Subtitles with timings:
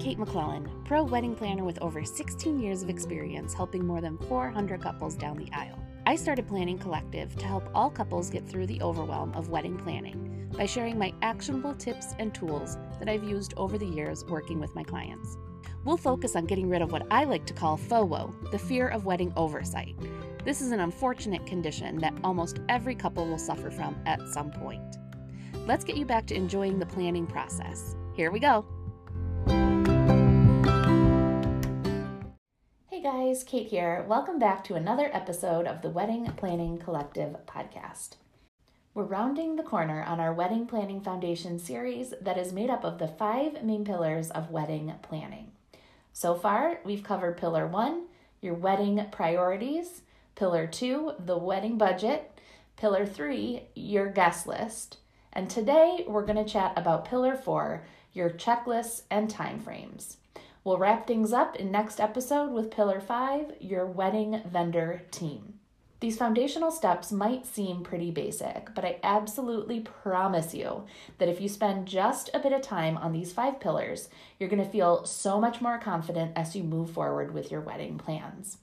[0.00, 4.80] Kate McClellan, pro wedding planner with over 16 years of experience helping more than 400
[4.80, 5.78] couples down the aisle.
[6.06, 10.50] I started Planning Collective to help all couples get through the overwhelm of wedding planning
[10.56, 14.74] by sharing my actionable tips and tools that I've used over the years working with
[14.74, 15.36] my clients.
[15.84, 19.04] We'll focus on getting rid of what I like to call FOWO, the fear of
[19.04, 19.96] wedding oversight.
[20.46, 24.96] This is an unfortunate condition that almost every couple will suffer from at some point.
[25.66, 27.94] Let's get you back to enjoying the planning process.
[28.14, 28.64] Here we go.
[33.30, 34.04] Kate here.
[34.08, 38.16] Welcome back to another episode of the Wedding Planning Collective podcast.
[38.92, 42.98] We're rounding the corner on our Wedding Planning Foundation series that is made up of
[42.98, 45.52] the five main pillars of wedding planning.
[46.12, 48.06] So far, we've covered pillar one,
[48.40, 50.02] your wedding priorities,
[50.34, 52.36] pillar two, the wedding budget,
[52.76, 54.96] pillar three, your guest list,
[55.32, 60.16] and today we're going to chat about pillar four, your checklists and timeframes.
[60.62, 65.54] We'll wrap things up in next episode with Pillar 5, your wedding vendor team.
[66.00, 70.84] These foundational steps might seem pretty basic, but I absolutely promise you
[71.16, 74.62] that if you spend just a bit of time on these five pillars, you're going
[74.62, 78.58] to feel so much more confident as you move forward with your wedding plans.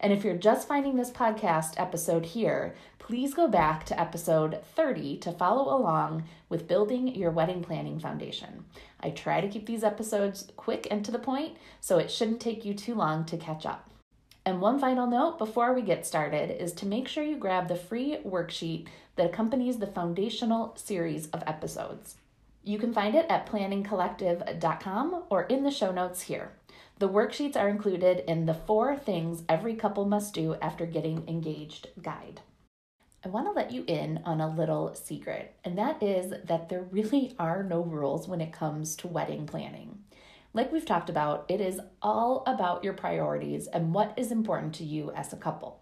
[0.00, 5.16] And if you're just finding this podcast episode here, please go back to episode 30
[5.18, 8.64] to follow along with building your wedding planning foundation.
[9.00, 12.64] I try to keep these episodes quick and to the point, so it shouldn't take
[12.64, 13.90] you too long to catch up.
[14.44, 17.76] And one final note before we get started is to make sure you grab the
[17.76, 22.16] free worksheet that accompanies the foundational series of episodes.
[22.64, 26.52] You can find it at planningcollective.com or in the show notes here.
[27.00, 31.88] The worksheets are included in the four things every couple must do after getting engaged
[32.00, 32.40] guide.
[33.24, 36.82] I want to let you in on a little secret, and that is that there
[36.82, 39.98] really are no rules when it comes to wedding planning.
[40.54, 44.84] Like we've talked about, it is all about your priorities and what is important to
[44.84, 45.81] you as a couple.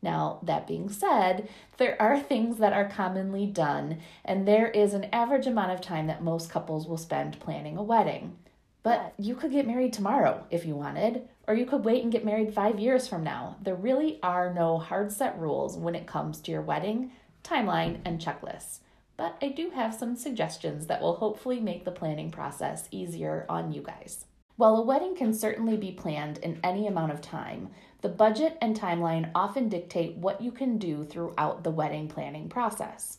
[0.00, 5.08] Now, that being said, there are things that are commonly done, and there is an
[5.12, 8.36] average amount of time that most couples will spend planning a wedding.
[8.84, 12.24] But you could get married tomorrow if you wanted, or you could wait and get
[12.24, 13.56] married five years from now.
[13.60, 17.10] There really are no hard set rules when it comes to your wedding,
[17.42, 18.78] timeline, and checklists.
[19.16, 23.72] But I do have some suggestions that will hopefully make the planning process easier on
[23.72, 24.26] you guys.
[24.58, 27.68] While a wedding can certainly be planned in any amount of time,
[28.00, 33.18] the budget and timeline often dictate what you can do throughout the wedding planning process.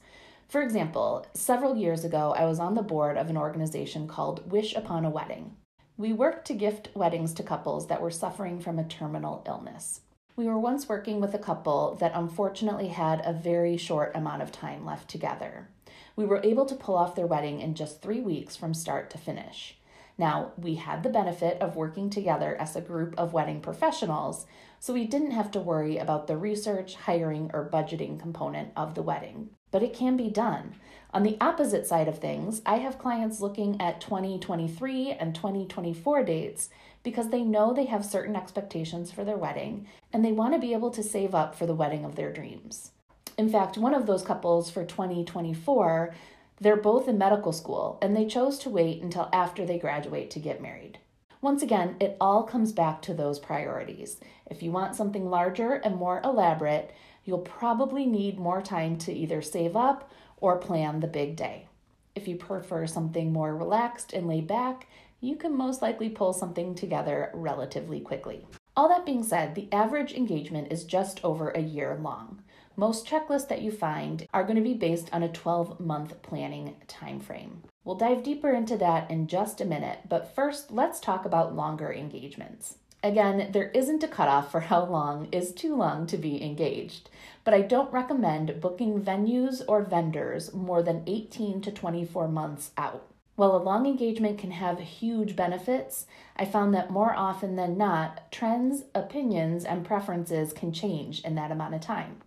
[0.49, 4.75] For example, several years ago, I was on the board of an organization called Wish
[4.75, 5.55] Upon a Wedding.
[5.95, 10.01] We worked to gift weddings to couples that were suffering from a terminal illness.
[10.35, 14.51] We were once working with a couple that unfortunately had a very short amount of
[14.51, 15.69] time left together.
[16.17, 19.17] We were able to pull off their wedding in just three weeks from start to
[19.17, 19.78] finish.
[20.19, 24.45] Now, we had the benefit of working together as a group of wedding professionals,
[24.77, 29.01] so we didn't have to worry about the research, hiring, or budgeting component of the
[29.01, 29.51] wedding.
[29.71, 30.75] But it can be done.
[31.13, 36.69] On the opposite side of things, I have clients looking at 2023 and 2024 dates
[37.01, 40.73] because they know they have certain expectations for their wedding and they want to be
[40.73, 42.91] able to save up for the wedding of their dreams.
[43.37, 46.13] In fact, one of those couples for 2024
[46.61, 50.39] they're both in medical school, and they chose to wait until after they graduate to
[50.39, 50.99] get married.
[51.41, 54.19] Once again, it all comes back to those priorities.
[54.49, 56.91] If you want something larger and more elaborate,
[57.23, 60.11] you'll probably need more time to either save up
[60.41, 61.67] or plan the big day.
[62.13, 64.87] If you prefer something more relaxed and laid back,
[65.21, 68.45] you can most likely pull something together relatively quickly.
[68.75, 72.41] All that being said, the average engagement is just over a year long.
[72.79, 76.77] Most checklists that you find are going to be based on a 12 month planning
[76.87, 77.63] time frame.
[77.83, 81.91] We'll dive deeper into that in just a minute, but first, let's talk about longer
[81.91, 82.77] engagements.
[83.03, 87.09] Again, there isn't a cutoff for how long is too long to be engaged,
[87.43, 93.05] but I don't recommend booking venues or vendors more than 18 to 24 months out.
[93.35, 96.05] While a long engagement can have huge benefits,
[96.37, 101.51] I found that more often than not, trends, opinions, and preferences can change in that
[101.51, 102.21] amount of time.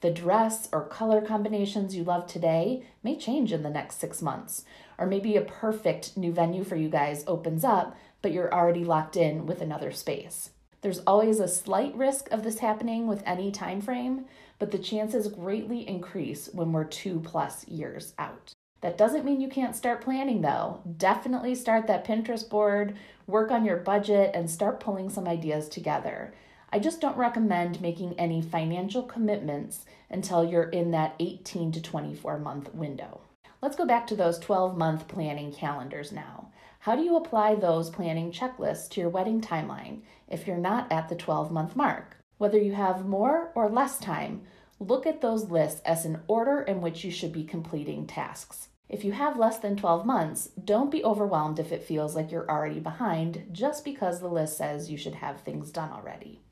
[0.00, 4.64] The dress or color combinations you love today may change in the next six months,
[4.96, 9.16] or maybe a perfect new venue for you guys opens up, but you're already locked
[9.16, 10.50] in with another space.
[10.80, 14.26] There's always a slight risk of this happening with any time frame,
[14.60, 18.52] but the chances greatly increase when we're two plus years out.
[18.80, 20.82] That doesn't mean you can't start planning though.
[20.96, 22.96] Definitely start that Pinterest board,
[23.26, 26.32] work on your budget, and start pulling some ideas together.
[26.70, 32.38] I just don't recommend making any financial commitments until you're in that 18 to 24
[32.38, 33.22] month window.
[33.62, 36.50] Let's go back to those 12 month planning calendars now.
[36.80, 41.08] How do you apply those planning checklists to your wedding timeline if you're not at
[41.08, 42.18] the 12 month mark?
[42.36, 44.42] Whether you have more or less time,
[44.78, 48.68] look at those lists as an order in which you should be completing tasks.
[48.90, 52.48] If you have less than 12 months, don't be overwhelmed if it feels like you're
[52.48, 56.42] already behind just because the list says you should have things done already.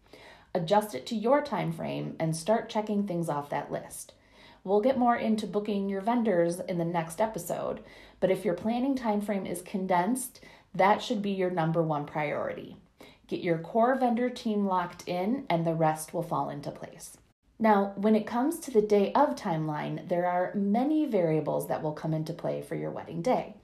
[0.56, 4.14] Adjust it to your time frame and start checking things off that list.
[4.64, 7.80] We'll get more into booking your vendors in the next episode,
[8.20, 10.40] but if your planning time frame is condensed,
[10.74, 12.78] that should be your number one priority.
[13.28, 17.18] Get your core vendor team locked in and the rest will fall into place.
[17.58, 21.92] Now, when it comes to the day of timeline, there are many variables that will
[21.92, 23.56] come into play for your wedding day.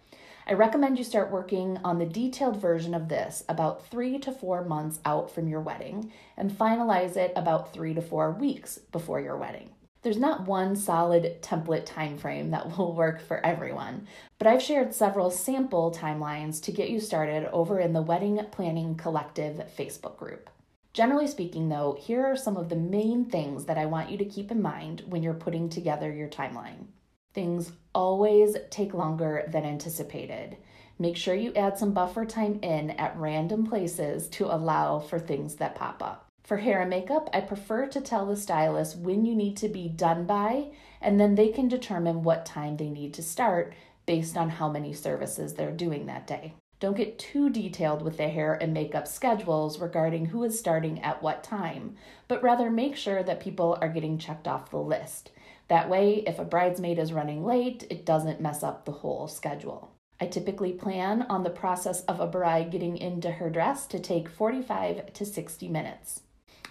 [0.44, 4.64] I recommend you start working on the detailed version of this about three to four
[4.64, 9.36] months out from your wedding and finalize it about three to four weeks before your
[9.36, 9.70] wedding.
[10.02, 14.08] There's not one solid template time frame that will work for everyone,
[14.38, 18.96] but I've shared several sample timelines to get you started over in the Wedding Planning
[18.96, 20.50] Collective Facebook group.
[20.92, 24.24] Generally speaking, though, here are some of the main things that I want you to
[24.24, 26.86] keep in mind when you're putting together your timeline.
[27.34, 30.56] Things always take longer than anticipated.
[30.98, 35.56] Make sure you add some buffer time in at random places to allow for things
[35.56, 36.28] that pop up.
[36.42, 39.88] For hair and makeup, I prefer to tell the stylist when you need to be
[39.88, 43.72] done by, and then they can determine what time they need to start
[44.04, 46.54] based on how many services they're doing that day.
[46.80, 51.22] Don't get too detailed with the hair and makeup schedules regarding who is starting at
[51.22, 51.94] what time,
[52.26, 55.30] but rather make sure that people are getting checked off the list.
[55.72, 59.90] That way, if a bridesmaid is running late, it doesn't mess up the whole schedule.
[60.20, 64.28] I typically plan on the process of a bride getting into her dress to take
[64.28, 66.24] 45 to 60 minutes.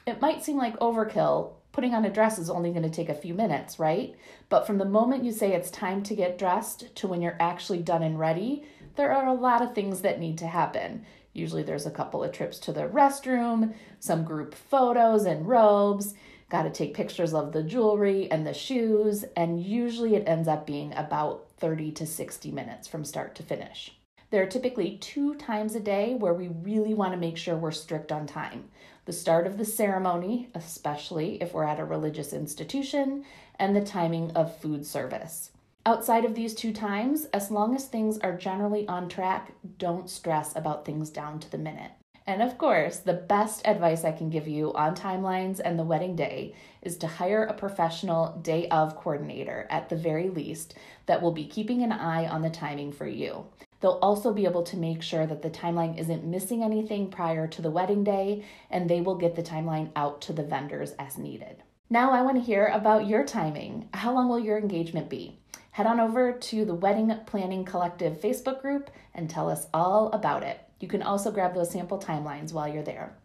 [0.05, 1.53] It might seem like overkill.
[1.71, 4.13] Putting on a dress is only going to take a few minutes, right?
[4.49, 7.81] But from the moment you say it's time to get dressed to when you're actually
[7.81, 8.65] done and ready,
[8.97, 11.07] there are a lot of things that need to happen.
[11.33, 16.13] Usually there's a couple of trips to the restroom, some group photos and robes,
[16.51, 20.67] got to take pictures of the jewelry and the shoes, and usually it ends up
[20.67, 23.97] being about 30 to 60 minutes from start to finish.
[24.31, 27.71] There are typically two times a day where we really want to make sure we're
[27.71, 28.69] strict on time
[29.05, 33.25] the start of the ceremony, especially if we're at a religious institution,
[33.57, 35.49] and the timing of food service.
[35.87, 40.55] Outside of these two times, as long as things are generally on track, don't stress
[40.55, 41.91] about things down to the minute.
[42.27, 46.15] And of course, the best advice I can give you on timelines and the wedding
[46.15, 50.75] day is to hire a professional day of coordinator at the very least
[51.07, 53.45] that will be keeping an eye on the timing for you.
[53.79, 57.61] They'll also be able to make sure that the timeline isn't missing anything prior to
[57.61, 61.63] the wedding day, and they will get the timeline out to the vendors as needed.
[61.89, 63.89] Now, I want to hear about your timing.
[63.95, 65.41] How long will your engagement be?
[65.71, 70.43] head on over to the Wedding Planning Collective Facebook group and tell us all about
[70.43, 70.59] it.
[70.81, 73.15] You can also grab those sample timelines while you're there.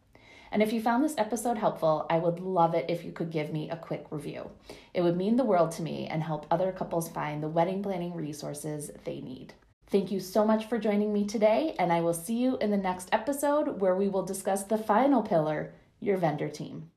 [0.53, 3.53] And if you found this episode helpful, I would love it if you could give
[3.53, 4.51] me a quick review.
[4.95, 8.15] It would mean the world to me and help other couples find the wedding planning
[8.15, 9.55] resources they need.
[9.89, 12.77] Thank you so much for joining me today, and I will see you in the
[12.77, 16.91] next episode where we will discuss the final pillar your vendor team.